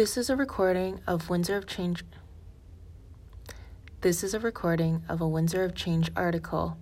This 0.00 0.16
is 0.16 0.30
a 0.30 0.34
recording 0.34 1.00
of 1.06 1.28
Windsor 1.28 1.58
of 1.58 1.66
Change. 1.66 2.04
This 4.00 4.24
is 4.24 4.32
a 4.32 4.40
recording 4.40 5.02
of 5.10 5.20
a 5.20 5.28
Windsor 5.28 5.62
of 5.62 5.74
Change 5.74 6.10
article, 6.16 6.78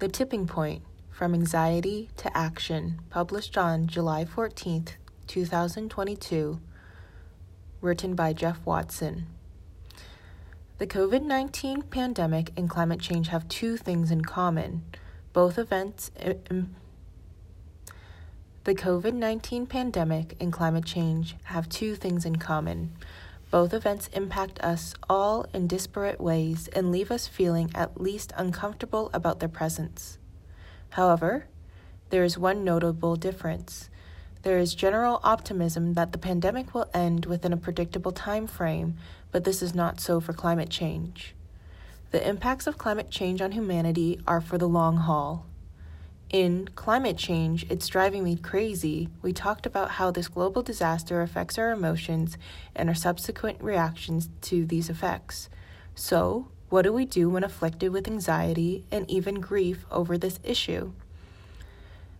The 0.00 0.08
Tipping 0.08 0.46
Point 0.46 0.82
From 1.10 1.32
Anxiety 1.32 2.10
to 2.18 2.36
Action, 2.36 3.00
published 3.08 3.56
on 3.56 3.86
July 3.86 4.26
14th, 4.26 4.96
2022, 5.26 6.60
written 7.80 8.14
by 8.14 8.34
Jeff 8.34 8.58
Watson. 8.66 9.28
The 10.76 10.86
COVID 10.86 11.22
19 11.22 11.80
pandemic 11.84 12.52
and 12.54 12.68
climate 12.68 13.00
change 13.00 13.28
have 13.28 13.48
two 13.48 13.78
things 13.78 14.10
in 14.10 14.20
common. 14.20 14.82
Both 15.32 15.56
events. 15.56 16.10
Im- 16.50 16.76
the 18.64 18.74
COVID 18.74 19.14
19 19.14 19.66
pandemic 19.66 20.36
and 20.40 20.52
climate 20.52 20.84
change 20.84 21.36
have 21.44 21.68
two 21.68 21.94
things 21.94 22.26
in 22.26 22.36
common. 22.36 22.92
Both 23.50 23.72
events 23.72 24.10
impact 24.12 24.60
us 24.60 24.94
all 25.08 25.46
in 25.54 25.66
disparate 25.66 26.20
ways 26.20 26.68
and 26.74 26.92
leave 26.92 27.10
us 27.10 27.26
feeling 27.26 27.70
at 27.74 28.00
least 28.00 28.32
uncomfortable 28.36 29.10
about 29.14 29.40
their 29.40 29.48
presence. 29.48 30.18
However, 30.90 31.46
there 32.10 32.24
is 32.24 32.36
one 32.36 32.62
notable 32.62 33.16
difference. 33.16 33.88
There 34.42 34.58
is 34.58 34.74
general 34.74 35.20
optimism 35.24 35.94
that 35.94 36.12
the 36.12 36.18
pandemic 36.18 36.74
will 36.74 36.90
end 36.92 37.26
within 37.26 37.52
a 37.52 37.56
predictable 37.56 38.12
time 38.12 38.46
frame, 38.46 38.96
but 39.32 39.44
this 39.44 39.62
is 39.62 39.74
not 39.74 40.00
so 40.00 40.20
for 40.20 40.32
climate 40.32 40.70
change. 40.70 41.34
The 42.10 42.26
impacts 42.26 42.66
of 42.66 42.78
climate 42.78 43.10
change 43.10 43.40
on 43.40 43.52
humanity 43.52 44.20
are 44.26 44.40
for 44.40 44.58
the 44.58 44.68
long 44.68 44.98
haul. 44.98 45.46
In 46.30 46.68
Climate 46.74 47.16
Change, 47.16 47.64
It's 47.70 47.88
Driving 47.88 48.22
Me 48.22 48.36
Crazy, 48.36 49.08
we 49.22 49.32
talked 49.32 49.64
about 49.64 49.92
how 49.92 50.10
this 50.10 50.28
global 50.28 50.62
disaster 50.62 51.22
affects 51.22 51.56
our 51.56 51.72
emotions 51.72 52.36
and 52.76 52.90
our 52.90 52.94
subsequent 52.94 53.62
reactions 53.62 54.28
to 54.42 54.66
these 54.66 54.90
effects. 54.90 55.48
So, 55.94 56.48
what 56.68 56.82
do 56.82 56.92
we 56.92 57.06
do 57.06 57.30
when 57.30 57.44
afflicted 57.44 57.92
with 57.92 58.06
anxiety 58.06 58.84
and 58.92 59.10
even 59.10 59.40
grief 59.40 59.86
over 59.90 60.18
this 60.18 60.38
issue? 60.44 60.92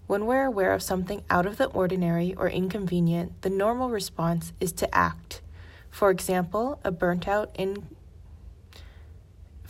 When 0.07 0.25
we're 0.25 0.47
aware 0.47 0.73
of 0.73 0.83
something 0.83 1.23
out 1.29 1.45
of 1.45 1.59
the 1.59 1.67
ordinary 1.67 2.35
or 2.35 2.49
inconvenient, 2.49 3.43
the 3.43 3.51
normal 3.51 3.91
response 3.91 4.55
is 4.59 4.73
to 4.73 4.95
act. 4.95 5.43
For 5.91 6.09
example, 6.09 6.81
a 6.83 6.91
burnt 6.91 7.29
out 7.29 7.51
in 7.59 7.87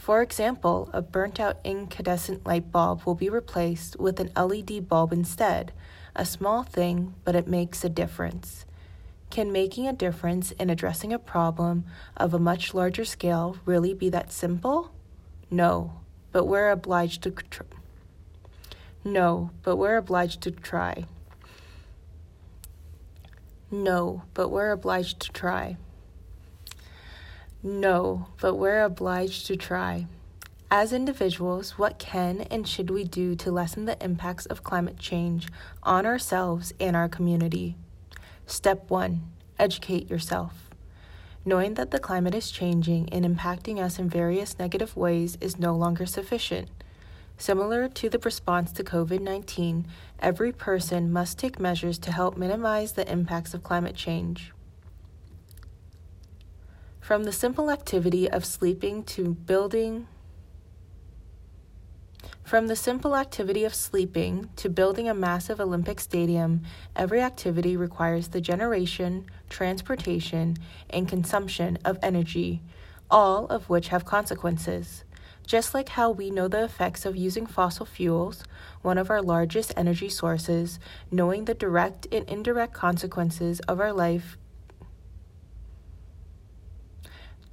for 0.08 0.22
example, 0.22 0.88
a 0.94 1.02
burnt 1.02 1.38
out 1.38 1.58
incandescent 1.64 2.46
light 2.46 2.72
bulb 2.72 3.02
will 3.04 3.14
be 3.14 3.28
replaced 3.28 4.00
with 4.00 4.18
an 4.18 4.32
LED 4.34 4.88
bulb 4.88 5.12
instead. 5.12 5.70
A 6.16 6.24
small 6.24 6.62
thing, 6.62 7.12
but 7.24 7.36
it 7.36 7.46
makes 7.46 7.84
a 7.84 7.90
difference. 7.90 8.64
Can 9.28 9.52
making 9.52 9.86
a 9.86 9.92
difference 9.92 10.52
in 10.52 10.70
addressing 10.70 11.12
a 11.12 11.18
problem 11.18 11.84
of 12.16 12.32
a 12.32 12.38
much 12.38 12.72
larger 12.72 13.04
scale 13.04 13.58
really 13.66 13.92
be 13.92 14.08
that 14.08 14.32
simple? 14.32 14.92
No, 15.50 16.00
but 16.32 16.46
we're 16.46 16.70
obliged 16.70 17.22
to 17.24 17.30
tr- 17.30 17.64
No, 19.04 19.50
but 19.62 19.76
we're 19.76 19.98
obliged 19.98 20.40
to 20.40 20.50
try. 20.50 21.04
No, 23.70 24.22
but 24.32 24.48
we're 24.48 24.72
obliged 24.72 25.20
to 25.20 25.32
try. 25.32 25.76
No, 27.62 28.28
but 28.40 28.54
we're 28.54 28.82
obliged 28.82 29.46
to 29.46 29.56
try. 29.56 30.06
As 30.70 30.92
individuals, 30.92 31.78
what 31.78 31.98
can 31.98 32.42
and 32.50 32.68
should 32.68 32.88
we 32.88 33.02
do 33.02 33.34
to 33.34 33.50
lessen 33.50 33.86
the 33.86 34.00
impacts 34.04 34.46
of 34.46 34.62
climate 34.62 34.98
change 34.98 35.48
on 35.82 36.06
ourselves 36.06 36.72
and 36.78 36.94
our 36.94 37.08
community? 37.08 37.74
Step 38.46 38.88
1 38.90 39.22
Educate 39.58 40.08
yourself. 40.08 40.70
Knowing 41.44 41.74
that 41.74 41.90
the 41.90 41.98
climate 41.98 42.34
is 42.34 42.52
changing 42.52 43.08
and 43.12 43.24
impacting 43.24 43.80
us 43.80 43.98
in 43.98 44.08
various 44.08 44.56
negative 44.58 44.96
ways 44.96 45.36
is 45.40 45.58
no 45.58 45.74
longer 45.74 46.06
sufficient. 46.06 46.68
Similar 47.38 47.88
to 47.88 48.08
the 48.08 48.20
response 48.20 48.70
to 48.72 48.84
COVID 48.84 49.20
19, 49.20 49.84
every 50.20 50.52
person 50.52 51.12
must 51.12 51.38
take 51.38 51.58
measures 51.58 51.98
to 52.00 52.12
help 52.12 52.36
minimize 52.36 52.92
the 52.92 53.10
impacts 53.10 53.52
of 53.52 53.64
climate 53.64 53.96
change. 53.96 54.52
From 57.08 57.24
the 57.24 57.32
simple 57.32 57.70
activity 57.70 58.30
of 58.30 58.44
sleeping 58.44 59.02
to 59.04 59.32
building 59.32 60.08
from 62.44 62.66
the 62.66 62.76
simple 62.76 63.16
activity 63.16 63.64
of 63.64 63.74
sleeping 63.74 64.50
to 64.56 64.68
building 64.68 65.08
a 65.08 65.14
massive 65.14 65.58
Olympic 65.58 66.00
stadium, 66.00 66.64
every 66.94 67.22
activity 67.22 67.78
requires 67.78 68.28
the 68.28 68.42
generation, 68.42 69.24
transportation, 69.48 70.58
and 70.90 71.08
consumption 71.08 71.78
of 71.82 71.98
energy, 72.02 72.60
all 73.10 73.46
of 73.46 73.70
which 73.70 73.88
have 73.88 74.04
consequences. 74.04 75.04
Just 75.46 75.72
like 75.72 75.88
how 75.88 76.10
we 76.10 76.30
know 76.30 76.46
the 76.46 76.62
effects 76.62 77.06
of 77.06 77.16
using 77.16 77.46
fossil 77.46 77.86
fuels, 77.86 78.44
one 78.82 78.98
of 78.98 79.08
our 79.08 79.22
largest 79.22 79.72
energy 79.78 80.10
sources, 80.10 80.78
knowing 81.10 81.46
the 81.46 81.54
direct 81.54 82.06
and 82.12 82.28
indirect 82.28 82.74
consequences 82.74 83.60
of 83.60 83.80
our 83.80 83.94
life 83.94 84.36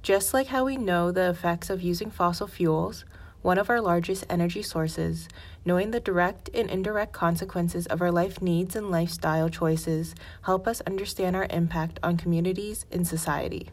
Just 0.06 0.32
like 0.32 0.46
how 0.46 0.64
we 0.64 0.76
know 0.76 1.10
the 1.10 1.30
effects 1.30 1.68
of 1.68 1.82
using 1.82 2.12
fossil 2.12 2.46
fuels, 2.46 3.04
one 3.42 3.58
of 3.58 3.68
our 3.68 3.80
largest 3.80 4.24
energy 4.30 4.62
sources, 4.62 5.28
knowing 5.64 5.90
the 5.90 5.98
direct 5.98 6.48
and 6.54 6.70
indirect 6.70 7.12
consequences 7.12 7.88
of 7.88 8.00
our 8.00 8.12
life 8.12 8.40
needs 8.40 8.76
and 8.76 8.88
lifestyle 8.88 9.48
choices 9.48 10.14
help 10.42 10.68
us 10.68 10.80
understand 10.82 11.34
our 11.34 11.48
impact 11.50 11.98
on 12.04 12.16
communities 12.16 12.86
and 12.92 13.04
society. 13.04 13.68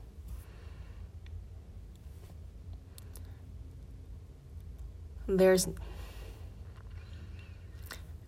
There's 5.28 5.68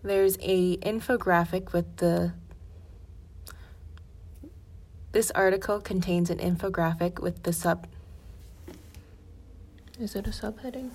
there's 0.04 0.38
a 0.42 0.76
infographic 0.76 1.72
with 1.72 1.96
the 1.96 2.34
this 5.10 5.32
article 5.32 5.80
contains 5.80 6.30
an 6.30 6.38
infographic 6.38 7.18
with 7.20 7.42
the 7.42 7.52
sub 7.52 7.88
is 10.00 10.14
it 10.14 10.26
a 10.26 10.30
subheading? 10.30 10.90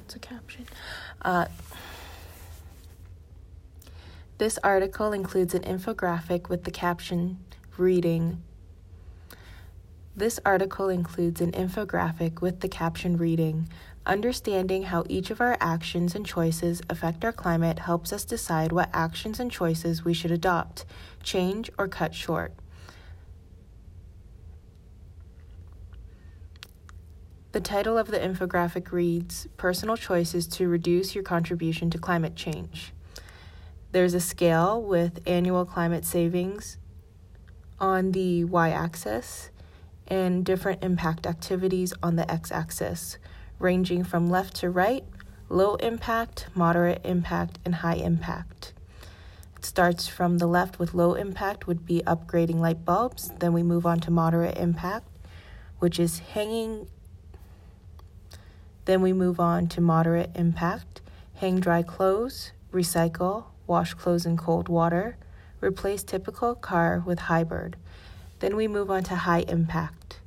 It's 0.00 0.16
a 0.16 0.18
caption. 0.18 0.66
Uh, 1.22 1.46
this 4.38 4.58
article 4.64 5.12
includes 5.12 5.54
an 5.54 5.62
infographic 5.62 6.48
with 6.48 6.64
the 6.64 6.70
caption 6.70 7.38
reading. 7.76 8.42
This 10.16 10.40
article 10.44 10.88
includes 10.88 11.40
an 11.40 11.52
infographic 11.52 12.40
with 12.40 12.60
the 12.60 12.68
caption 12.68 13.16
reading. 13.16 13.68
Understanding 14.04 14.84
how 14.84 15.04
each 15.08 15.30
of 15.30 15.40
our 15.40 15.56
actions 15.60 16.16
and 16.16 16.26
choices 16.26 16.82
affect 16.90 17.24
our 17.24 17.32
climate 17.32 17.78
helps 17.78 18.12
us 18.12 18.24
decide 18.24 18.72
what 18.72 18.90
actions 18.92 19.38
and 19.38 19.50
choices 19.50 20.04
we 20.04 20.12
should 20.12 20.32
adopt, 20.32 20.84
change, 21.22 21.70
or 21.78 21.86
cut 21.86 22.14
short. 22.14 22.52
The 27.52 27.60
title 27.60 27.98
of 27.98 28.06
the 28.06 28.18
infographic 28.18 28.92
reads 28.92 29.46
Personal 29.58 29.98
Choices 29.98 30.46
to 30.46 30.68
Reduce 30.68 31.14
Your 31.14 31.22
Contribution 31.22 31.90
to 31.90 31.98
Climate 31.98 32.34
Change. 32.34 32.94
There's 33.90 34.14
a 34.14 34.20
scale 34.20 34.80
with 34.80 35.20
annual 35.26 35.66
climate 35.66 36.06
savings 36.06 36.78
on 37.78 38.12
the 38.12 38.44
y 38.44 38.70
axis 38.70 39.50
and 40.08 40.46
different 40.46 40.82
impact 40.82 41.26
activities 41.26 41.92
on 42.02 42.16
the 42.16 42.30
x 42.30 42.50
axis, 42.50 43.18
ranging 43.58 44.02
from 44.02 44.30
left 44.30 44.56
to 44.56 44.70
right, 44.70 45.04
low 45.50 45.74
impact, 45.74 46.46
moderate 46.54 47.02
impact, 47.04 47.58
and 47.66 47.74
high 47.74 47.96
impact. 47.96 48.72
It 49.58 49.66
starts 49.66 50.08
from 50.08 50.38
the 50.38 50.46
left 50.46 50.78
with 50.78 50.94
low 50.94 51.12
impact, 51.12 51.66
would 51.66 51.84
be 51.84 52.00
upgrading 52.06 52.60
light 52.60 52.86
bulbs. 52.86 53.30
Then 53.40 53.52
we 53.52 53.62
move 53.62 53.84
on 53.84 54.00
to 54.00 54.10
moderate 54.10 54.56
impact, 54.56 55.06
which 55.80 56.00
is 56.00 56.20
hanging 56.20 56.88
then 58.84 59.00
we 59.00 59.12
move 59.12 59.38
on 59.38 59.68
to 59.68 59.80
moderate 59.80 60.30
impact, 60.34 61.00
hang 61.34 61.60
dry 61.60 61.82
clothes, 61.82 62.52
recycle, 62.72 63.44
wash 63.66 63.94
clothes 63.94 64.26
in 64.26 64.36
cold 64.36 64.68
water, 64.68 65.16
replace 65.60 66.02
typical 66.02 66.54
car 66.54 67.02
with 67.06 67.20
hybrid. 67.20 67.76
Then 68.40 68.56
we 68.56 68.66
move 68.66 68.90
on 68.90 69.04
to 69.04 69.14
high 69.14 69.44
impact, 69.48 70.20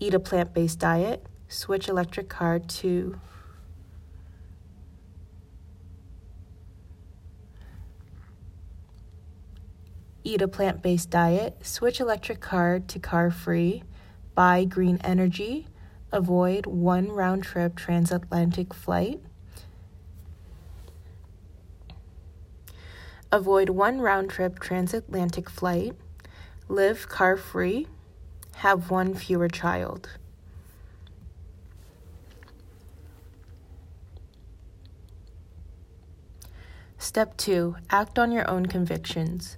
eat 0.00 0.14
a 0.14 0.20
plant 0.20 0.54
based 0.54 0.78
diet, 0.78 1.26
switch 1.48 1.88
electric 1.88 2.28
car 2.28 2.58
to 2.58 3.20
eat 10.24 10.40
a 10.40 10.48
plant 10.48 10.82
based 10.82 11.10
diet, 11.10 11.58
switch 11.66 12.00
electric 12.00 12.40
car 12.40 12.80
to 12.80 12.98
car 12.98 13.30
free, 13.30 13.82
buy 14.34 14.64
green 14.64 14.98
energy, 15.04 15.66
avoid 16.12 16.66
one 16.66 17.10
round 17.10 17.42
trip 17.42 17.74
transatlantic 17.74 18.74
flight. 18.74 19.20
Avoid 23.32 23.70
one 23.70 24.00
round 24.00 24.28
trip 24.28 24.58
transatlantic 24.58 25.48
flight. 25.48 25.94
live 26.68 27.08
car 27.08 27.36
free, 27.36 27.86
have 28.56 28.90
one 28.90 29.14
fewer 29.14 29.48
child. 29.48 30.10
Step 36.98 37.36
2 37.36 37.76
Act 37.90 38.18
on 38.18 38.30
your 38.32 38.48
own 38.48 38.66
convictions. 38.66 39.56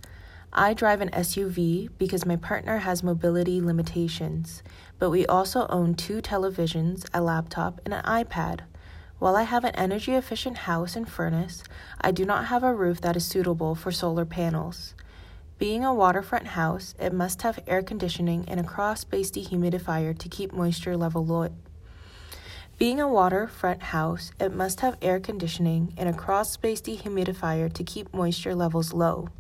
I 0.57 0.73
drive 0.73 1.01
an 1.01 1.11
SUV 1.11 1.89
because 1.99 2.25
my 2.25 2.37
partner 2.37 2.79
has 2.79 3.03
mobility 3.03 3.61
limitations, 3.61 4.63
but 5.01 5.11
we 5.11 5.27
also 5.27 5.67
own 5.67 5.97
two 5.97 6.23
televisions, 6.23 7.09
a 7.13 7.21
laptop, 7.21 7.81
and 7.85 7.93
an 7.93 8.05
iPad. 8.05 8.61
While 9.19 9.35
I 9.35 9.43
have 9.43 9.65
an 9.65 9.75
energy 9.75 10.13
efficient 10.13 10.59
house 10.59 10.95
and 10.95 11.09
furnace, 11.09 11.65
I 12.01 12.13
do 12.13 12.25
not 12.25 12.45
have 12.47 12.63
a 12.63 12.73
roof 12.73 13.01
that 13.01 13.17
is 13.17 13.25
suitable 13.25 13.75
for 13.75 13.91
solar 13.91 14.25
panels. 14.25 14.95
Being 15.59 15.85
a 15.85 15.93
waterfront 15.93 16.47
house, 16.47 16.95
it 17.01 17.13
must 17.13 17.43
have 17.43 17.59
air 17.67 17.83
conditioning 17.83 18.45
and 18.47 18.61
a 18.61 18.65
cross 18.65 19.01
space 19.01 19.33
dehumidifier 19.33 20.17
to 20.17 20.29
keep 20.29 20.53
moisture 20.53 20.97
level 20.97 21.27
low. 21.27 21.49
Being 22.79 23.01
a 23.01 23.09
waterfront 23.09 23.83
house, 23.83 24.31
it 24.39 24.55
must 24.55 24.81
have 24.81 24.99
air 25.03 25.19
conditioning 25.19 25.95
and 25.97 26.09
a 26.09 26.13
cross 26.13 26.53
space 26.53 26.81
dehumidifier 26.81 27.73
to 27.73 27.83
keep 27.83 28.15
moisture 28.15 28.55
levels 28.55 28.93
low. 28.93 29.31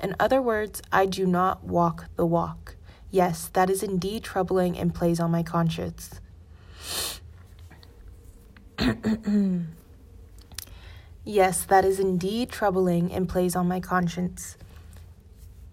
In 0.00 0.14
other 0.20 0.42
words, 0.42 0.82
I 0.92 1.06
do 1.06 1.26
not 1.26 1.64
walk 1.64 2.06
the 2.16 2.26
walk. 2.26 2.76
Yes, 3.10 3.48
that 3.54 3.70
is 3.70 3.82
indeed 3.82 4.22
troubling 4.24 4.76
and 4.76 4.94
plays 4.94 5.20
on 5.20 5.30
my 5.30 5.42
conscience. 5.42 6.20
yes, 11.24 11.64
that 11.64 11.84
is 11.84 11.98
indeed 11.98 12.50
troubling 12.50 13.10
and 13.12 13.28
plays 13.28 13.56
on 13.56 13.66
my 13.66 13.80
conscience. 13.80 14.56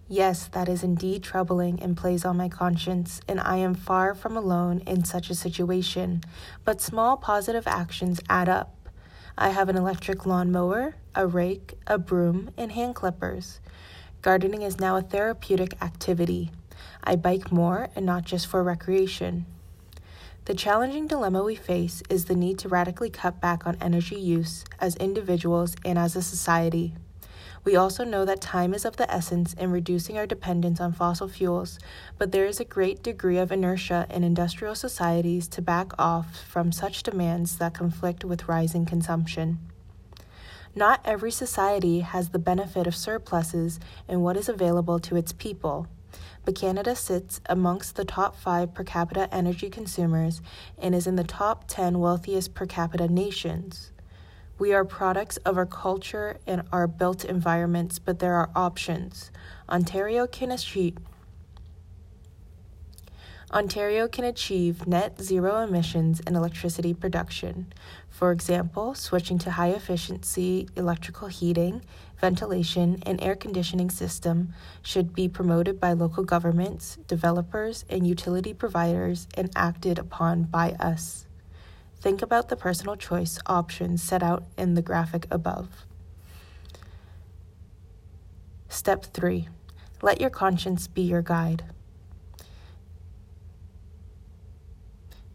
Yes, 0.08 0.48
that 0.48 0.68
is 0.68 0.82
indeed 0.82 1.22
troubling 1.22 1.82
and 1.82 1.96
plays 1.96 2.24
on 2.26 2.36
my 2.36 2.48
conscience, 2.48 3.20
and 3.26 3.40
I 3.40 3.56
am 3.56 3.74
far 3.74 4.14
from 4.14 4.36
alone 4.36 4.82
in 4.86 5.04
such 5.04 5.30
a 5.30 5.34
situation. 5.34 6.22
But 6.64 6.80
small 6.82 7.16
positive 7.16 7.66
actions 7.66 8.20
add 8.28 8.48
up. 8.48 8.88
I 9.36 9.48
have 9.48 9.68
an 9.68 9.76
electric 9.76 10.26
lawn 10.26 10.52
mower, 10.52 10.96
a 11.14 11.26
rake, 11.26 11.74
a 11.86 11.98
broom, 11.98 12.50
and 12.56 12.72
hand 12.72 12.94
clippers. 12.94 13.60
Gardening 14.24 14.62
is 14.62 14.80
now 14.80 14.96
a 14.96 15.02
therapeutic 15.02 15.74
activity. 15.82 16.50
I 17.02 17.14
bike 17.14 17.52
more 17.52 17.90
and 17.94 18.06
not 18.06 18.24
just 18.24 18.46
for 18.46 18.62
recreation. 18.62 19.44
The 20.46 20.54
challenging 20.54 21.06
dilemma 21.06 21.44
we 21.44 21.56
face 21.56 22.02
is 22.08 22.24
the 22.24 22.34
need 22.34 22.58
to 22.60 22.70
radically 22.70 23.10
cut 23.10 23.38
back 23.42 23.66
on 23.66 23.76
energy 23.82 24.16
use 24.16 24.64
as 24.80 24.96
individuals 24.96 25.76
and 25.84 25.98
as 25.98 26.16
a 26.16 26.22
society. 26.22 26.94
We 27.64 27.76
also 27.76 28.02
know 28.02 28.24
that 28.24 28.40
time 28.40 28.72
is 28.72 28.86
of 28.86 28.96
the 28.96 29.10
essence 29.12 29.52
in 29.52 29.70
reducing 29.70 30.16
our 30.16 30.26
dependence 30.26 30.80
on 30.80 30.94
fossil 30.94 31.28
fuels, 31.28 31.78
but 32.16 32.32
there 32.32 32.46
is 32.46 32.58
a 32.58 32.64
great 32.64 33.02
degree 33.02 33.36
of 33.36 33.52
inertia 33.52 34.06
in 34.08 34.24
industrial 34.24 34.74
societies 34.74 35.48
to 35.48 35.60
back 35.60 35.92
off 35.98 36.46
from 36.48 36.72
such 36.72 37.02
demands 37.02 37.58
that 37.58 37.74
conflict 37.74 38.24
with 38.24 38.48
rising 38.48 38.86
consumption. 38.86 39.58
Not 40.76 41.00
every 41.04 41.30
society 41.30 42.00
has 42.00 42.30
the 42.30 42.38
benefit 42.40 42.88
of 42.88 42.96
surpluses 42.96 43.78
in 44.08 44.22
what 44.22 44.36
is 44.36 44.48
available 44.48 44.98
to 45.00 45.14
its 45.14 45.32
people, 45.32 45.86
but 46.44 46.56
Canada 46.56 46.96
sits 46.96 47.40
amongst 47.46 47.94
the 47.94 48.04
top 48.04 48.34
five 48.34 48.74
per 48.74 48.82
capita 48.82 49.32
energy 49.32 49.70
consumers 49.70 50.42
and 50.76 50.92
is 50.92 51.06
in 51.06 51.14
the 51.14 51.22
top 51.22 51.66
10 51.68 52.00
wealthiest 52.00 52.54
per 52.54 52.66
capita 52.66 53.06
nations. 53.06 53.92
We 54.58 54.72
are 54.72 54.84
products 54.84 55.36
of 55.38 55.56
our 55.56 55.66
culture 55.66 56.38
and 56.44 56.62
our 56.72 56.88
built 56.88 57.24
environments, 57.24 58.00
but 58.00 58.18
there 58.18 58.34
are 58.34 58.50
options. 58.56 59.30
Ontario 59.68 60.26
can 60.26 60.50
achieve 60.50 60.96
Ontario 63.54 64.08
can 64.08 64.24
achieve 64.24 64.84
net 64.84 65.22
zero 65.22 65.60
emissions 65.60 66.18
in 66.26 66.34
electricity 66.34 66.92
production. 66.92 67.72
For 68.10 68.32
example, 68.32 68.96
switching 68.96 69.38
to 69.38 69.52
high 69.52 69.68
efficiency 69.68 70.68
electrical 70.74 71.28
heating, 71.28 71.82
ventilation, 72.20 73.00
and 73.06 73.22
air 73.22 73.36
conditioning 73.36 73.90
system 73.90 74.52
should 74.82 75.14
be 75.14 75.28
promoted 75.28 75.78
by 75.78 75.92
local 75.92 76.24
governments, 76.24 76.98
developers, 77.06 77.84
and 77.88 78.04
utility 78.04 78.52
providers 78.52 79.28
and 79.36 79.50
acted 79.54 80.00
upon 80.00 80.42
by 80.42 80.72
us. 80.80 81.26
Think 82.00 82.22
about 82.22 82.48
the 82.48 82.56
personal 82.56 82.96
choice 82.96 83.38
options 83.46 84.02
set 84.02 84.24
out 84.24 84.42
in 84.58 84.74
the 84.74 84.82
graphic 84.82 85.28
above. 85.30 85.86
Step 88.68 89.04
3 89.04 89.48
Let 90.02 90.20
your 90.20 90.30
conscience 90.30 90.88
be 90.88 91.02
your 91.02 91.22
guide. 91.22 91.62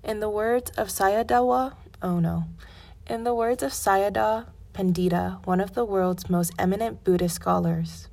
In 0.03 0.21
the 0.21 0.29
words 0.29 0.71
of 0.77 0.87
Sayadaw, 0.87 1.73
oh 2.01 2.19
no, 2.19 2.45
in 3.07 3.25
the 3.25 3.35
words 3.35 3.61
of 3.61 3.71
Sayadaw 3.71 4.45
Pandita, 4.73 5.45
one 5.45 5.59
of 5.59 5.73
the 5.73 5.83
world's 5.83 6.29
most 6.29 6.53
eminent 6.57 7.03
Buddhist 7.03 7.35
scholars, 7.35 8.07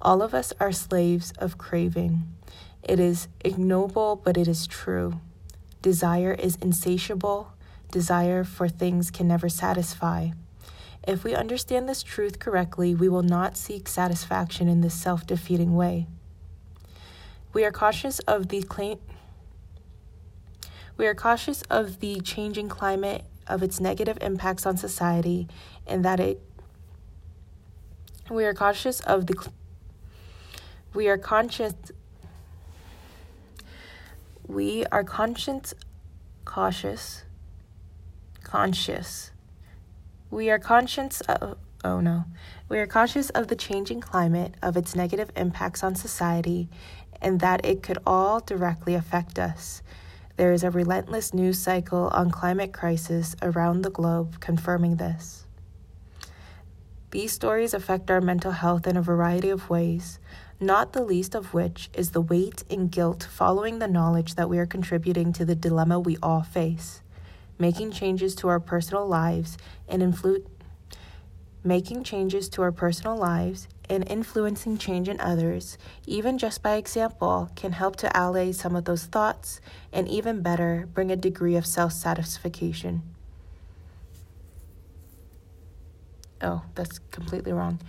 all 0.00 0.22
of 0.22 0.32
us 0.32 0.52
are 0.58 0.72
slaves 0.72 1.32
of 1.38 1.58
craving. 1.58 2.24
It 2.82 2.98
is 2.98 3.28
ignoble, 3.44 4.16
but 4.16 4.36
it 4.36 4.48
is 4.48 4.66
true. 4.66 5.20
Desire 5.82 6.32
is 6.32 6.56
insatiable. 6.56 7.52
Desire 7.90 8.42
for 8.42 8.68
things 8.68 9.10
can 9.10 9.28
never 9.28 9.48
satisfy. 9.48 10.30
If 11.06 11.22
we 11.22 11.34
understand 11.34 11.86
this 11.86 12.02
truth 12.02 12.38
correctly, 12.38 12.94
we 12.94 13.10
will 13.10 13.22
not 13.22 13.58
seek 13.58 13.88
satisfaction 13.88 14.68
in 14.68 14.80
this 14.80 14.94
self 14.94 15.26
defeating 15.26 15.74
way. 15.74 16.06
We 17.52 17.64
are 17.64 17.70
cautious 17.70 18.20
of 18.20 18.48
the 18.48 18.62
claim 18.62 18.98
we 20.96 21.06
are 21.06 21.14
cautious 21.14 21.62
of 21.70 22.00
the 22.00 22.20
changing 22.20 22.68
climate, 22.68 23.24
of 23.46 23.62
its 23.62 23.80
negative 23.80 24.18
impacts 24.20 24.66
on 24.66 24.76
society, 24.76 25.48
and 25.86 26.04
that 26.04 26.20
it 26.20 26.40
we 28.30 28.44
are 28.44 28.54
cautious 28.54 29.00
of 29.00 29.26
the 29.26 29.50
we 30.94 31.08
are 31.08 31.18
conscious 31.18 31.74
we 34.46 34.86
are 34.86 35.04
conscious 35.04 35.74
cautious 36.44 37.24
conscious. 38.54 39.32
We 40.30 40.48
are 40.50 40.60
conscious 40.60 41.20
of 41.22 41.58
oh 41.82 42.00
no. 42.00 42.24
We 42.68 42.78
are 42.78 42.86
conscious 42.86 43.30
of 43.30 43.48
the 43.48 43.56
changing 43.56 44.00
climate 44.00 44.54
of 44.62 44.76
its 44.76 44.94
negative 44.94 45.30
impacts 45.34 45.82
on 45.82 45.96
society 45.96 46.68
and 47.20 47.40
that 47.40 47.64
it 47.64 47.82
could 47.82 47.98
all 48.06 48.38
directly 48.38 48.94
affect 48.94 49.38
us 49.38 49.82
there 50.36 50.52
is 50.52 50.64
a 50.64 50.70
relentless 50.70 51.32
news 51.32 51.58
cycle 51.58 52.08
on 52.08 52.30
climate 52.30 52.72
crisis 52.72 53.36
around 53.40 53.82
the 53.82 53.90
globe 53.90 54.40
confirming 54.40 54.96
this. 54.96 55.46
These 57.12 57.32
stories 57.32 57.74
affect 57.74 58.10
our 58.10 58.20
mental 58.20 58.50
health 58.50 58.88
in 58.88 58.96
a 58.96 59.02
variety 59.02 59.48
of 59.48 59.70
ways, 59.70 60.18
not 60.58 60.92
the 60.92 61.04
least 61.04 61.36
of 61.36 61.54
which 61.54 61.88
is 61.94 62.10
the 62.10 62.20
weight 62.20 62.64
and 62.68 62.90
guilt 62.90 63.28
following 63.30 63.78
the 63.78 63.86
knowledge 63.86 64.34
that 64.34 64.48
we 64.48 64.58
are 64.58 64.66
contributing 64.66 65.32
to 65.34 65.44
the 65.44 65.54
dilemma 65.54 66.00
we 66.00 66.16
all 66.20 66.42
face, 66.42 67.02
making 67.56 67.92
changes 67.92 68.34
to 68.34 68.48
our 68.48 68.58
personal 68.58 69.06
lives 69.06 69.56
and 69.86 70.02
influ- 70.02 70.44
making 71.62 72.02
changes 72.02 72.48
to 72.48 72.62
our 72.62 72.72
personal 72.72 73.16
lives 73.16 73.68
and 73.88 74.08
influencing 74.08 74.78
change 74.78 75.08
in 75.08 75.20
others, 75.20 75.78
even 76.06 76.38
just 76.38 76.62
by 76.62 76.74
example, 76.76 77.50
can 77.54 77.72
help 77.72 77.96
to 77.96 78.10
allay 78.14 78.52
some 78.52 78.76
of 78.76 78.84
those 78.84 79.04
thoughts 79.04 79.60
and, 79.92 80.08
even 80.08 80.42
better, 80.42 80.88
bring 80.92 81.10
a 81.10 81.16
degree 81.16 81.56
of 81.56 81.66
self 81.66 81.92
satisfaction. 81.92 83.02
Oh, 86.42 86.62
that's 86.74 86.98
completely 87.10 87.52
wrong. 87.52 87.80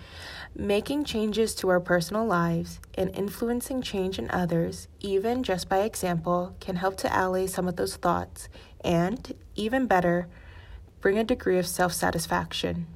Making 0.56 1.04
changes 1.04 1.54
to 1.56 1.68
our 1.68 1.82
personal 1.82 2.25
lives 2.25 2.80
and 2.98 3.14
influencing 3.14 3.82
change 3.82 4.18
in 4.18 4.32
others, 4.32 4.88
even 5.02 5.44
just 5.44 5.68
by 5.68 5.80
example, 5.80 6.56
can 6.62 6.78
help 6.78 6.96
to 6.98 7.10
allay 7.12 7.48
some 7.48 7.68
of 7.68 7.75
those 7.75 7.98
thoughts 7.98 8.48
and, 8.82 9.34
even 9.56 9.88
better, 9.88 10.28
bring 11.02 11.18
a 11.18 11.24
degree 11.24 11.60
of 11.60 11.68
self 11.68 11.92
satisfaction. 11.92 12.88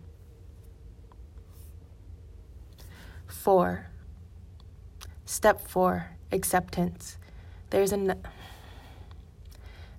4. 3.39 3.85
Step 5.25 5.65
4 5.65 6.11
Acceptance. 6.33 7.17
There's 7.69 7.93
an 7.93 8.21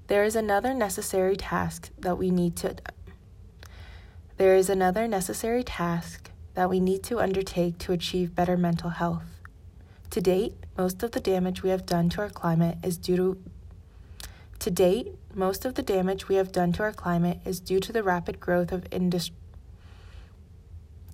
there 0.09 0.25
is 0.25 0.37
another 0.37 0.75
necessary 0.75 1.37
task 1.37 1.89
that 1.99 2.19
we 2.19 2.31
need 2.31 2.55
to 2.57 2.77
there 4.37 4.57
is 4.57 4.69
another 4.69 5.09
necessary 5.09 5.65
task 5.65 6.31
that 6.53 6.69
we 6.69 6.81
need 6.81 7.03
to 7.05 7.19
undertake 7.19 7.79
to 7.79 7.93
achieve 7.93 8.35
better 8.35 8.59
mental 8.59 8.91
health. 8.91 9.41
To 10.11 10.21
date, 10.21 10.55
most 10.77 11.03
of 11.03 11.13
the 11.13 11.21
damage 11.21 11.63
we 11.63 11.71
have 11.71 11.87
done 11.87 12.11
to 12.11 12.21
our 12.21 12.29
climate 12.29 12.77
is 12.85 12.99
due 12.99 13.17
to 13.17 13.39
to 14.59 14.71
date, 14.71 15.15
most 15.35 15.65
of 15.65 15.77
the 15.77 15.83
damage 15.83 16.29
we 16.29 16.35
have 16.35 16.53
done 16.53 16.73
to 16.75 16.83
our 16.83 16.93
climate 16.93 17.39
is 17.47 17.59
due 17.59 17.81
to 17.81 17.91
the 17.91 18.03
rapid 18.03 18.39
growth 18.39 18.71
of 18.71 18.85
industry. 18.91 19.35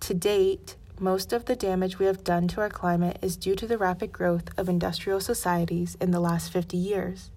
To 0.01 0.15
date, 0.15 0.75
most 0.99 1.33
of 1.33 1.45
the 1.45 1.57
damage 1.57 1.99
we 1.99 2.07
have 2.07 2.25
done 2.25 2.49
to 2.49 2.61
our 2.61 2.71
climate 2.71 3.19
is 3.21 3.37
due 3.37 3.55
to 3.55 3.67
the 3.67 3.77
rapid 3.77 4.13
growth 4.13 4.49
of 4.57 4.69
industrial 4.69 5.21
societies 5.21 5.97
in 6.01 6.11
the 6.11 6.21
last 6.21 6.51
50 6.51 6.77
years. 6.77 7.31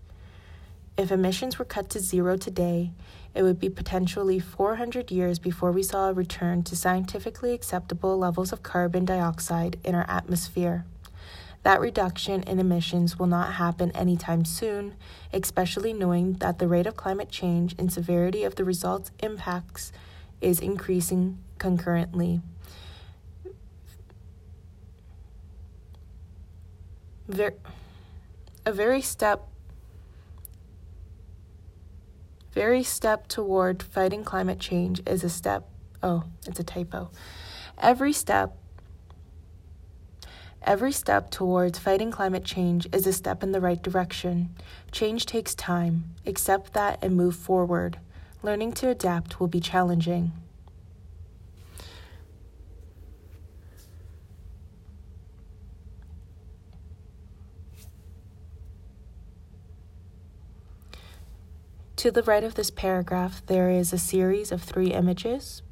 If 0.97 1.11
emissions 1.11 1.59
were 1.59 1.65
cut 1.65 1.89
to 1.91 1.99
zero 1.99 2.37
today, 2.37 2.91
it 3.35 3.43
would 3.43 3.59
be 3.59 3.69
potentially 3.69 4.39
400 4.39 5.11
years 5.11 5.39
before 5.39 5.71
we 5.71 5.83
saw 5.83 6.09
a 6.09 6.13
return 6.13 6.63
to 6.63 6.75
scientifically 6.75 7.53
acceptable 7.53 8.17
levels 8.17 8.53
of 8.53 8.63
carbon 8.63 9.05
dioxide 9.05 9.77
in 9.83 9.93
our 9.93 10.09
atmosphere. 10.09 10.85
That 11.63 11.81
reduction 11.81 12.43
in 12.43 12.59
emissions 12.59 13.19
will 13.19 13.27
not 13.27 13.53
happen 13.55 13.91
anytime 13.91 14.45
soon, 14.45 14.95
especially 15.33 15.91
knowing 15.91 16.33
that 16.35 16.59
the 16.59 16.67
rate 16.67 16.87
of 16.87 16.95
climate 16.95 17.29
change 17.29 17.75
and 17.77 17.91
severity 17.91 18.43
of 18.43 18.55
the 18.55 18.63
results 18.63 19.11
impacts 19.21 19.91
is 20.39 20.61
increasing 20.61 21.37
concurrently. 21.57 22.41
Ver- 27.29 27.53
a 28.65 28.73
very 28.73 29.01
step 29.03 29.47
very 32.51 32.81
step 32.81 33.27
toward 33.27 33.83
fighting 33.83 34.23
climate 34.23 34.59
change 34.59 34.99
is 35.05 35.23
a 35.23 35.29
step. 35.29 35.69
Oh, 36.01 36.23
it's 36.47 36.59
a 36.59 36.63
typo. 36.63 37.11
Every 37.77 38.13
step 38.13 38.57
Every 40.63 40.91
step 40.91 41.29
towards 41.29 41.79
fighting 41.79 42.11
climate 42.11 42.43
change 42.43 42.87
is 42.91 43.07
a 43.07 43.13
step 43.13 43.43
in 43.43 43.51
the 43.51 43.61
right 43.61 43.81
direction. 43.81 44.55
Change 44.91 45.25
takes 45.25 45.55
time. 45.55 46.15
Accept 46.25 46.73
that 46.73 46.99
and 47.01 47.15
move 47.15 47.35
forward. 47.35 47.99
Learning 48.43 48.73
to 48.73 48.89
adapt 48.89 49.39
will 49.39 49.47
be 49.47 49.61
challenging. 49.61 50.31
To 61.99 62.11
the 62.11 62.23
right 62.23 62.45
of 62.45 62.55
this 62.55 62.71
paragraph, 62.71 63.45
there 63.47 63.69
is 63.69 63.91
a 63.91 63.97
series 63.97 64.53
of 64.53 64.63
three 64.63 64.93
images. 64.93 65.63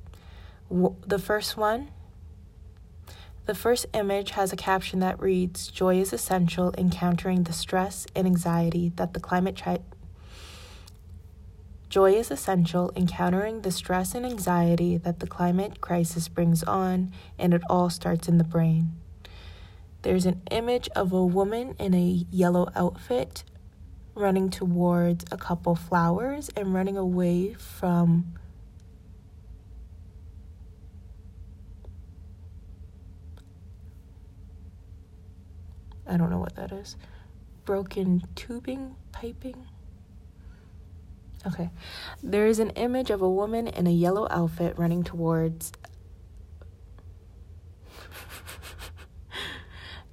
The 0.70 1.20
first 1.20 1.56
one, 1.56 1.88
the 3.46 3.56
first 3.56 3.86
image 3.94 4.32
has 4.32 4.52
a 4.52 4.58
caption 4.58 5.00
that 5.00 5.22
reads 5.22 5.70
Joy 5.70 6.02
is 6.02 6.12
essential 6.12 6.72
in 6.72 6.90
countering 6.90 7.44
the 7.44 7.54
stress 7.54 8.08
and 8.14 8.28
anxiety 8.28 8.92
that 8.98 9.14
the 9.14 9.22
climate 9.22 9.62
chi- 9.64 9.80
Joy 11.88 12.12
is 12.16 12.30
essential 12.30 12.90
in 12.90 13.08
countering 13.08 13.62
the 13.62 13.72
stress 13.72 14.14
and 14.14 14.26
anxiety 14.26 14.98
that 14.98 15.22
the 15.22 15.28
climate 15.28 15.80
crisis 15.80 16.28
brings 16.28 16.62
on, 16.62 17.14
and 17.40 17.54
it 17.54 17.62
all 17.70 17.90
starts 17.90 18.28
in 18.28 18.38
the 18.38 18.44
brain. 18.44 18.92
There's 20.02 20.26
an 20.26 20.42
image 20.52 20.90
of 20.94 21.14
a 21.14 21.26
woman 21.26 21.78
in 21.80 21.94
a 21.94 22.26
yellow 22.30 22.70
outfit 22.76 23.46
running 24.18 24.50
towards 24.50 25.26
a 25.32 25.38
couple 25.38 25.76
flowers 25.76 26.50
and 26.56 26.74
running 26.74 26.98
away 26.98 27.54
from 27.54 28.34
I 36.10 36.16
don't 36.16 36.30
know 36.30 36.40
what 36.40 36.56
that 36.56 36.72
is. 36.72 36.96
Broken 37.66 38.24
tubing, 38.36 38.96
piping. 39.12 39.68
Okay. 41.46 41.70
There 42.24 42.48
is 42.48 42.60
an 42.60 42.72
image 42.72 43.10
of 43.10 43.22
a 43.22 43.30
woman 43.30 43.68
in 43.68 43.88
a 43.88 43.92
yellow 43.92 44.28
outfit 44.32 44.78
running 44.78 45.04
towards 45.04 45.74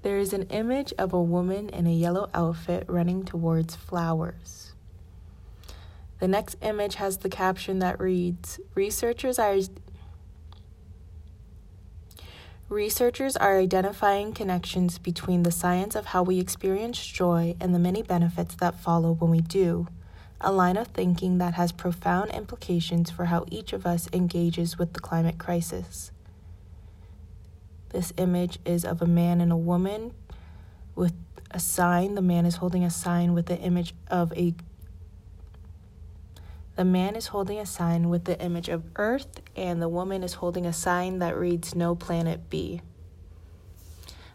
There 0.04 0.18
is 0.18 0.34
an 0.34 0.42
image 0.50 0.92
of 0.99 1.14
a 1.14 1.23
woman 1.23 1.70
in 1.70 1.87
a 1.87 1.90
yellow 1.90 2.28
outfit 2.34 2.84
running 2.88 3.25
towards 3.25 3.75
flowers. 3.75 4.75
The 6.20 6.28
next 6.28 6.58
image 6.61 6.96
has 6.96 7.16
the 7.16 7.30
caption 7.30 7.78
that 7.78 7.99
reads 7.99 8.61
Researchers 8.75 9.38
are 9.38 9.56
Researchers 12.68 13.34
are 13.38 13.58
identifying 13.58 14.34
connections 14.34 14.99
between 14.99 15.42
the 15.42 15.50
science 15.50 15.94
of 15.94 16.04
how 16.08 16.23
we 16.23 16.38
experience 16.38 17.06
joy 17.06 17.56
and 17.58 17.75
the 17.75 17.78
many 17.78 18.02
benefits 18.02 18.54
that 18.56 18.78
follow 18.78 19.12
when 19.12 19.30
we 19.30 19.40
do, 19.40 19.88
a 20.38 20.52
line 20.52 20.76
of 20.76 20.88
thinking 20.88 21.38
that 21.38 21.54
has 21.54 21.73
profound 21.73 22.30
implications 22.32 23.11
for 23.11 23.25
how 23.25 23.46
each 23.50 23.73
of 23.73 23.87
us 23.87 24.06
engages 24.12 24.76
with 24.76 24.92
the 24.92 25.00
climate 25.00 25.38
crisis. 25.38 26.11
This 27.94 28.12
image 28.16 28.58
is 28.64 28.84
of 28.84 29.00
a 29.02 29.06
man 29.06 29.40
and 29.40 29.52
a 29.52 29.56
woman 29.56 30.14
with 30.96 31.14
a 31.52 31.60
sign. 31.60 32.16
The 32.16 32.22
man 32.22 32.44
is 32.44 32.56
holding 32.56 32.82
a 32.82 32.90
sign 32.90 33.34
with 33.34 33.46
the 33.46 33.56
image 33.56 33.94
of 34.08 34.32
a 34.32 34.52
the 36.74 36.84
man 36.84 37.14
is 37.14 37.28
holding 37.28 37.60
a 37.60 37.66
sign 37.66 38.08
with 38.08 38.24
the 38.24 38.36
image 38.40 38.68
of 38.68 38.82
Earth, 38.96 39.40
and 39.54 39.80
the 39.80 39.88
woman 39.88 40.24
is 40.24 40.34
holding 40.34 40.66
a 40.66 40.72
sign 40.72 41.20
that 41.20 41.38
reads 41.38 41.76
No 41.76 41.94
Planet 41.94 42.50
B. 42.50 42.80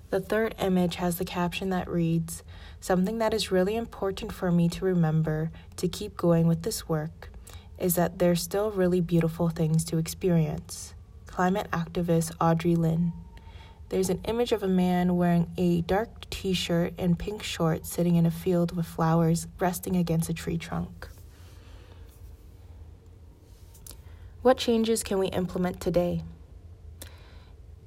The 0.10 0.22
third 0.22 0.56
image 0.58 0.96
has 0.96 1.18
the 1.18 1.26
caption 1.26 1.70
that 1.72 1.90
reads 1.90 2.44
Something 2.80 3.18
that 3.18 3.34
is 3.34 3.52
really 3.52 3.76
important 3.76 4.32
for 4.32 4.54
me 4.54 4.70
to 4.70 4.86
remember 4.86 5.52
to 5.76 5.90
keep 5.90 6.16
going 6.16 6.48
with 6.48 6.64
this 6.64 6.88
work 6.88 7.30
is 7.78 7.96
that 7.96 8.20
there's 8.20 8.42
still 8.42 8.72
really 8.72 9.02
beautiful 9.02 9.50
things 9.50 9.84
to 9.84 9.98
experience. 9.98 10.94
Climate 11.28 11.68
activist 11.74 12.32
Audrey 12.40 12.78
Lynn. 12.78 13.12
There's 13.90 14.10
an 14.10 14.22
image 14.26 14.52
of 14.52 14.62
a 14.62 14.68
man 14.68 15.18
wearing 15.18 15.52
a 15.58 15.82
dark 15.82 16.30
t 16.30 16.54
shirt 16.54 16.94
and 17.00 17.18
pink 17.18 17.42
shorts 17.42 17.90
sitting 17.90 18.16
in 18.16 18.26
a 18.26 18.32
field 18.32 18.76
with 18.76 18.86
flowers 18.86 19.48
resting 19.60 19.96
against 19.96 20.30
a 20.30 20.34
tree 20.34 20.60
trunk. 20.60 21.08
What 24.44 24.58
changes 24.58 25.02
can 25.04 25.18
we 25.18 25.28
implement 25.28 25.82
today? 25.82 26.24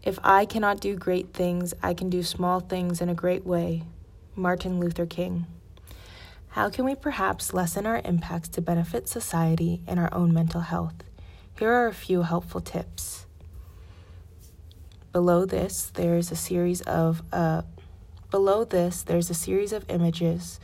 If 0.03 0.19
I 0.25 0.45
cannot 0.45 0.81
do 0.81 0.97
great 0.97 1.33
things, 1.33 1.73
I 1.83 1.95
can 1.95 2.11
do 2.11 2.25
small 2.25 2.59
things 2.59 3.01
in 3.01 3.09
a 3.09 3.15
great 3.15 3.47
way. 3.47 3.85
Martin 4.35 4.81
Luther 4.81 5.07
King. 5.07 5.47
How 6.49 6.69
can 6.69 6.85
we 6.85 6.97
perhaps 6.97 7.55
lessen 7.55 7.87
our 7.87 8.03
impacts 8.05 8.49
to 8.51 8.61
benefit 8.61 9.09
society 9.09 9.83
and 9.87 10.01
our 10.01 10.13
own 10.13 10.35
mental 10.35 10.63
health? 10.63 11.05
Here 11.59 11.73
are 11.73 11.87
a 11.87 11.95
few 11.95 12.23
helpful 12.23 12.61
tips. 12.61 13.27
Below 15.13 15.45
this, 15.45 15.91
there's 15.93 16.33
a 16.33 16.37
series 16.37 16.81
of 16.83 17.23
uh, 17.33 17.63
below 18.31 18.65
this, 18.65 19.03
there's 19.03 19.29
a 19.29 19.35
series 19.35 19.73
of 19.73 19.85
images. 19.91 20.59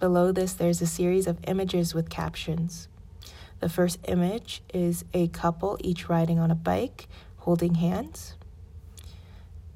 Below 0.00 0.32
this, 0.32 0.54
there's 0.54 0.80
a 0.80 0.86
series 0.86 1.26
of 1.26 1.38
images 1.46 1.94
with 1.94 2.08
captions. 2.08 2.88
The 3.60 3.68
first 3.68 3.98
image 4.08 4.62
is 4.72 5.04
a 5.12 5.28
couple 5.28 5.76
each 5.80 6.08
riding 6.08 6.38
on 6.38 6.50
a 6.50 6.54
bike, 6.54 7.06
holding 7.38 7.74
hands. 7.74 8.34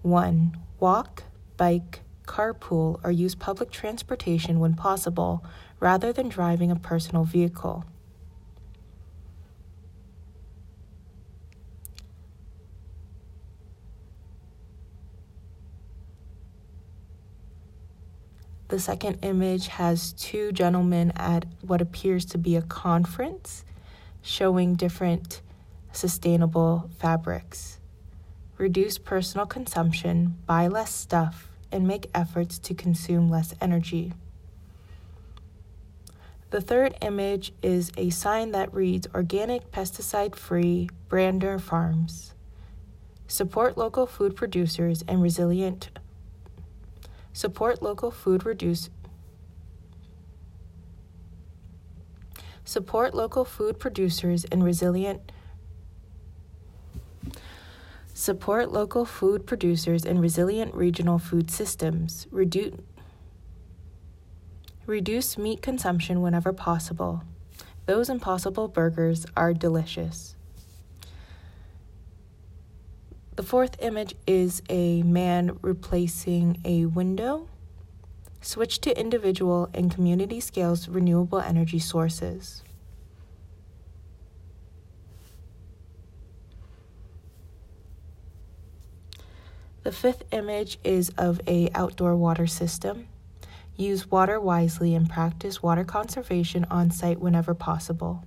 One, 0.00 0.56
walk, 0.78 1.24
bike, 1.58 2.00
carpool, 2.26 3.00
or 3.04 3.10
use 3.10 3.34
public 3.34 3.70
transportation 3.70 4.60
when 4.60 4.74
possible 4.74 5.44
rather 5.78 6.10
than 6.10 6.30
driving 6.30 6.70
a 6.70 6.76
personal 6.76 7.24
vehicle. 7.24 7.84
The 18.70 18.78
second 18.78 19.18
image 19.22 19.66
has 19.66 20.12
two 20.12 20.52
gentlemen 20.52 21.12
at 21.16 21.44
what 21.60 21.80
appears 21.80 22.24
to 22.26 22.38
be 22.38 22.54
a 22.54 22.62
conference 22.62 23.64
showing 24.22 24.76
different 24.76 25.42
sustainable 25.90 26.88
fabrics. 26.96 27.80
Reduce 28.58 28.96
personal 28.96 29.44
consumption, 29.44 30.36
buy 30.46 30.68
less 30.68 30.94
stuff, 30.94 31.48
and 31.72 31.84
make 31.84 32.10
efforts 32.14 32.60
to 32.60 32.72
consume 32.72 33.28
less 33.28 33.56
energy. 33.60 34.12
The 36.50 36.60
third 36.60 36.96
image 37.02 37.52
is 37.62 37.90
a 37.96 38.10
sign 38.10 38.52
that 38.52 38.72
reads 38.72 39.08
Organic 39.12 39.72
Pesticide 39.72 40.36
Free 40.36 40.88
Brander 41.08 41.58
Farms. 41.58 42.34
Support 43.26 43.76
local 43.76 44.06
food 44.06 44.36
producers 44.36 45.02
and 45.08 45.20
resilient 45.20 45.90
Support 47.32 47.82
local 47.82 48.10
food 48.10 48.44
reduce 48.44 48.90
Support 52.64 53.14
local 53.14 53.44
food 53.44 53.78
producers 53.78 54.44
and 54.50 54.62
resilient 54.62 55.32
Support 58.12 58.70
local 58.70 59.04
food 59.04 59.46
producers 59.46 60.04
and 60.04 60.20
resilient 60.20 60.74
regional 60.74 61.18
food 61.18 61.50
systems. 61.50 62.26
Reduce 62.30 62.74
Reduce 64.86 65.38
meat 65.38 65.62
consumption 65.62 66.20
whenever 66.20 66.52
possible. 66.52 67.22
Those 67.86 68.10
impossible 68.10 68.68
burgers 68.68 69.24
are 69.36 69.54
delicious. 69.54 70.34
The 73.40 73.46
fourth 73.46 73.80
image 73.80 74.14
is 74.26 74.60
a 74.68 75.02
man 75.02 75.58
replacing 75.62 76.60
a 76.62 76.84
window. 76.84 77.48
Switch 78.42 78.82
to 78.82 79.00
individual 79.00 79.70
and 79.72 79.90
community 79.90 80.40
scales 80.40 80.90
renewable 80.90 81.40
energy 81.40 81.78
sources. 81.78 82.62
The 89.84 89.92
fifth 89.92 90.24
image 90.32 90.78
is 90.84 91.08
of 91.16 91.40
a 91.46 91.70
outdoor 91.74 92.16
water 92.16 92.46
system. 92.46 93.08
Use 93.74 94.10
water 94.10 94.38
wisely 94.38 94.94
and 94.94 95.08
practice 95.08 95.62
water 95.62 95.84
conservation 95.84 96.66
on 96.70 96.90
site 96.90 97.20
whenever 97.20 97.54
possible. 97.54 98.22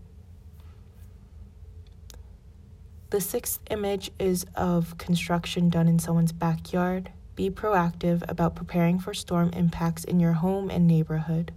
The 3.13 3.21
sixth 3.21 3.59
image 3.69 4.09
is 4.17 4.43
of 4.55 4.97
construction 4.97 5.69
done 5.69 5.87
in 5.87 5.99
someone's 5.99 6.31
backyard. 6.31 7.11
Be 7.35 7.51
proactive 7.51 8.23
about 8.27 8.55
preparing 8.55 8.97
for 8.97 9.13
storm 9.13 9.51
impacts 9.53 10.03
in 10.03 10.19
your 10.19 10.33
home 10.33 10.71
and 10.71 10.87
neighborhood. 10.87 11.51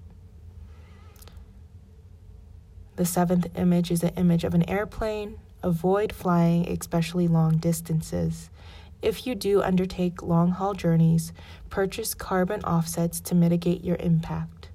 The 2.97 3.07
seventh 3.07 3.47
image 3.57 3.91
is 3.91 4.03
an 4.03 4.13
image 4.19 4.45
of 4.45 4.53
an 4.53 4.69
airplane. 4.69 5.39
Avoid 5.63 6.13
flying, 6.13 6.69
especially 6.69 7.27
long 7.27 7.57
distances. 7.57 8.51
If 9.01 9.27
you 9.27 9.35
do 9.35 9.63
undertake 9.63 10.21
long 10.21 10.51
haul 10.51 10.75
journeys, 10.75 11.33
purchase 11.71 12.13
carbon 12.13 12.63
offsets 12.65 13.19
to 13.21 13.35
mitigate 13.35 13.83
your 13.83 13.97
impact. 13.97 14.69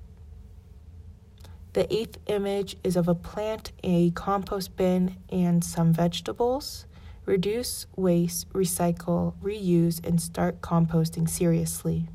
The 1.74 1.94
eighth 1.94 2.18
image 2.28 2.75
is 2.84 2.98
of 2.98 3.08
a 3.08 3.16
plant, 3.16 3.72
a 3.82 4.12
compost 4.12 4.75
bin, 4.75 5.16
and 5.30 5.63
some 5.63 5.94
vegetables. 5.94 6.86
Reduce 7.25 7.86
waste, 7.96 8.51
recycle, 8.51 9.36
reuse, 9.42 10.06
and 10.06 10.22
start 10.22 10.60
composting 10.60 11.30
seriously. 11.30 12.10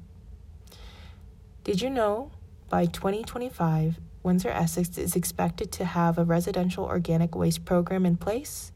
Did 1.64 1.80
you 1.80 1.88
know 1.88 2.32
by 2.68 2.84
2025, 2.84 3.98
Windsor 4.22 4.50
Essex 4.50 4.98
is 4.98 5.16
expected 5.16 5.72
to 5.72 5.84
have 5.86 6.18
a 6.18 6.24
residential 6.24 6.84
organic 6.84 7.34
waste 7.34 7.64
program 7.64 8.04
in 8.04 8.16
place? 8.16 8.72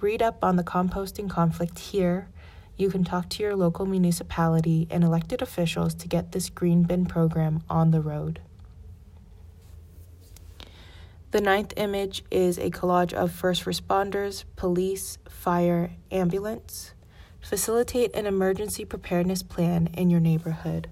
Read 0.00 0.22
up 0.22 0.44
on 0.44 0.56
the 0.56 0.62
composting 0.62 1.28
conflict 1.28 1.78
here. 1.78 2.28
You 2.76 2.88
can 2.88 3.02
talk 3.02 3.30
to 3.30 3.42
your 3.42 3.56
local 3.56 3.86
municipality 3.86 4.86
and 4.90 5.02
elected 5.02 5.42
officials 5.42 5.94
to 5.94 6.08
get 6.08 6.32
this 6.32 6.50
green 6.50 6.84
bin 6.84 7.06
program 7.06 7.64
on 7.68 7.90
the 7.90 8.00
road. 8.00 8.40
The 11.34 11.40
ninth 11.40 11.72
image 11.76 12.22
is 12.30 12.58
a 12.58 12.70
collage 12.70 13.12
of 13.12 13.32
first 13.32 13.64
responders, 13.64 14.44
police, 14.54 15.18
fire, 15.28 15.90
ambulance. 16.12 16.94
Facilitate 17.40 18.14
an 18.14 18.24
emergency 18.24 18.84
preparedness 18.84 19.42
plan 19.42 19.88
in 19.94 20.10
your 20.10 20.20
neighborhood. 20.20 20.86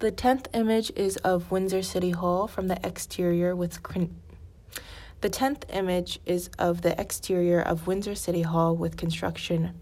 The 0.00 0.10
tenth 0.10 0.48
image 0.52 0.92
is 0.94 1.16
of 1.24 1.50
Windsor 1.50 1.80
City 1.80 2.10
Hall 2.10 2.46
from 2.46 2.68
the 2.68 2.78
exterior 2.86 3.56
with 3.56 3.78
the 5.22 5.30
tenth 5.30 5.64
image 5.70 6.20
is 6.26 6.50
of 6.58 6.82
the 6.82 7.00
exterior 7.00 7.62
of 7.62 7.86
Windsor 7.86 8.14
City 8.14 8.42
Hall 8.42 8.76
with 8.76 8.98
construction. 8.98 9.80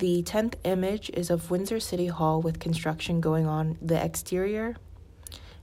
The 0.00 0.22
tenth 0.22 0.56
image 0.64 1.10
is 1.12 1.28
of 1.28 1.50
Windsor 1.50 1.78
City 1.78 2.06
Hall 2.06 2.40
with 2.40 2.58
construction 2.58 3.20
going 3.20 3.46
on 3.46 3.76
the 3.82 4.02
exterior. 4.02 4.76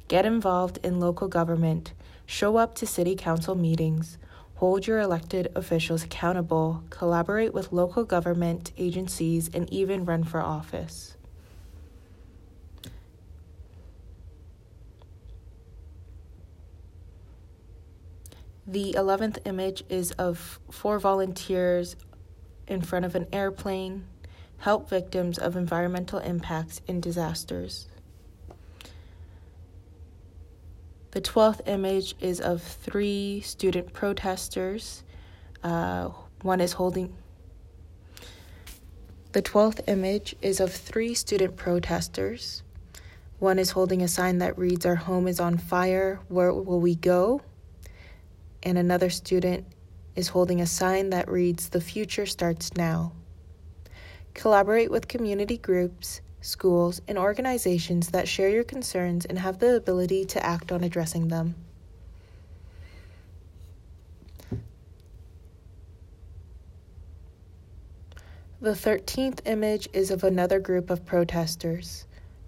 Get 0.08 0.28
involved 0.28 0.78
in 0.84 1.00
local 1.00 1.28
government. 1.28 1.94
Show 2.28 2.58
up 2.58 2.76
to 2.76 2.86
city 2.86 3.16
council 3.16 3.56
meetings. 3.56 4.20
Hold 4.58 4.86
your 4.86 5.00
elected 5.00 5.52
officials 5.56 6.04
accountable, 6.04 6.84
collaborate 6.92 7.52
with 7.52 7.74
local 7.74 8.04
government 8.04 8.74
agencies, 8.78 9.50
and 9.56 9.68
even 9.74 10.06
run 10.06 10.24
for 10.24 10.40
office. 10.40 11.18
The 18.68 18.94
11th 18.94 19.40
image 19.46 19.84
is 19.90 20.12
of 20.12 20.60
four 20.70 21.00
volunteers 21.00 21.96
in 22.68 22.82
front 22.82 23.06
of 23.06 23.16
an 23.16 23.26
airplane, 23.34 24.06
help 24.60 24.90
victims 24.90 25.38
of 25.38 25.56
environmental 25.56 26.20
impacts 26.20 26.82
and 26.88 27.02
disasters. 27.02 27.88
The 31.12 31.22
12th 31.22 31.62
image 31.68 32.16
is 32.20 32.40
of 32.40 32.62
three 32.62 33.42
student 33.42 33.94
protesters. 33.94 35.04
Uh, 35.64 36.10
one 36.42 36.62
is 36.62 36.74
holding. 36.74 37.16
The 39.32 39.42
12th 39.42 39.82
image 39.88 40.36
is 40.42 40.60
of 40.60 40.72
three 40.72 41.14
student 41.14 41.56
protesters. 41.56 42.64
One 43.40 43.60
is 43.60 43.72
holding 43.72 44.02
a 44.02 44.08
sign 44.08 44.40
that 44.40 44.58
reads, 44.58 44.86
Our 44.86 44.96
home 44.96 45.28
is 45.28 45.40
on 45.40 45.58
fire, 45.58 46.20
where 46.28 46.54
will 46.54 46.80
we 46.80 46.96
go? 46.96 47.42
And 48.64 48.78
another 48.78 49.10
student 49.10 49.66
is 50.16 50.30
holding 50.30 50.60
a 50.60 50.66
sign 50.66 51.12
that 51.12 51.30
reads, 51.30 51.70
The 51.70 51.82
future 51.82 52.26
starts 52.26 52.76
now. 52.76 53.14
Collaborate 54.38 54.90
with 54.90 55.10
community 55.10 55.58
groups 55.58 56.22
schools, 56.48 57.02
and 57.08 57.18
organizations 57.18 58.10
that 58.10 58.28
share 58.28 58.50
your 58.50 58.64
concerns 58.64 59.26
and 59.26 59.40
have 59.40 59.60
the 59.60 59.76
ability 59.76 60.26
to 60.26 60.46
act 60.46 60.72
on 60.72 60.84
addressing 60.84 61.28
them. 61.28 61.56
The 68.60 68.72
13th 68.72 69.42
image 69.46 69.88
is 69.94 70.10
of 70.10 70.24
another 70.24 70.60
group 70.60 70.90
of 70.90 71.06
protesters. 71.06 72.06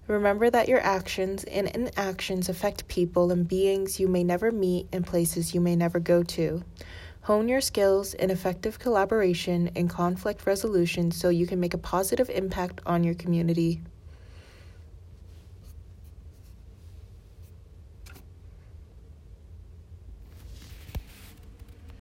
Remember 0.08 0.50
that 0.50 0.68
your 0.68 0.80
actions 0.80 1.44
and 1.44 1.68
inactions 1.68 2.48
affect 2.48 2.88
people 2.88 3.30
and 3.30 3.46
beings 3.46 4.00
you 4.00 4.08
may 4.08 4.24
never 4.24 4.50
meet 4.50 4.88
and 4.92 5.06
places 5.06 5.54
you 5.54 5.60
may 5.60 5.76
never 5.76 6.00
go 6.00 6.24
to. 6.24 6.64
Hone 7.24 7.48
your 7.50 7.60
skills 7.60 8.14
in 8.14 8.30
effective 8.30 8.78
collaboration 8.78 9.70
and 9.76 9.90
conflict 9.90 10.46
resolution 10.46 11.10
so 11.10 11.28
you 11.28 11.46
can 11.46 11.60
make 11.60 11.74
a 11.74 11.78
positive 11.78 12.30
impact 12.30 12.80
on 12.86 13.04
your 13.04 13.14
community. 13.14 13.82